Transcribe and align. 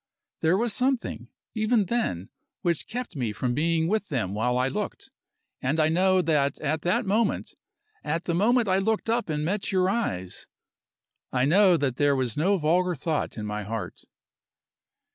There 0.39 0.57
was 0.57 0.73
something, 0.73 1.27
even 1.53 1.85
then, 1.85 2.29
which 2.63 2.87
kept 2.87 3.15
me 3.15 3.31
from 3.31 3.53
being 3.53 3.87
with 3.87 4.09
them 4.09 4.33
while 4.33 4.57
I 4.57 4.67
looked, 4.67 5.11
and 5.61 5.79
I 5.79 5.89
know 5.89 6.23
that 6.23 6.59
at 6.59 6.81
that 6.81 7.05
moment, 7.05 7.53
at 8.03 8.23
the 8.23 8.33
moment 8.33 8.67
I 8.67 8.79
looked 8.79 9.11
up 9.11 9.29
and 9.29 9.45
met 9.45 9.71
your 9.71 9.91
eyes, 9.91 10.47
I 11.31 11.45
know 11.45 11.77
that 11.77 11.97
there 11.97 12.15
was 12.15 12.35
no 12.35 12.57
vulgar 12.57 12.95
thought 12.95 13.37
in 13.37 13.45
my 13.45 13.61
heart." 13.61 14.05